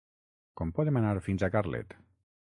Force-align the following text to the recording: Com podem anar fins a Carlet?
Com 0.61 0.71
podem 0.79 0.97
anar 1.03 1.13
fins 1.29 1.47
a 1.49 1.53
Carlet? 1.59 1.97